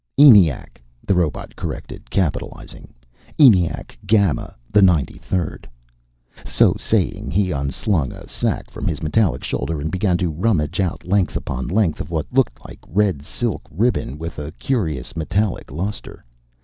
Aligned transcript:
"ENIAC," 0.17 0.81
the 1.05 1.13
robot 1.13 1.55
corrected, 1.55 2.09
capitalizing. 2.09 2.91
"ENIAC 3.37 3.95
Gamma 4.07 4.55
the 4.71 4.81
Ninety 4.81 5.19
Third." 5.19 5.69
So 6.43 6.75
saying, 6.79 7.29
he 7.29 7.51
unslung 7.51 8.11
a 8.11 8.27
sack 8.27 8.71
from 8.71 8.87
his 8.87 9.03
metallic 9.03 9.43
shoulder 9.43 9.79
and 9.79 9.91
began 9.91 10.17
to 10.17 10.31
rummage 10.31 10.79
out 10.79 11.05
length 11.05 11.35
upon 11.35 11.67
length 11.67 12.01
of 12.01 12.09
what 12.09 12.25
looked 12.33 12.65
like 12.65 12.79
red 12.87 13.21
silk 13.21 13.61
ribbon 13.69 14.17
with 14.17 14.39
a 14.39 14.53
curious 14.53 15.15
metallic 15.15 15.69
lustre. 15.69 16.25